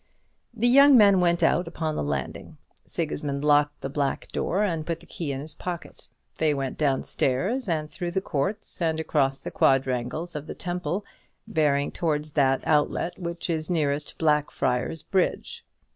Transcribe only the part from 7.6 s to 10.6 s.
and through the courts, and across the quadrangles of the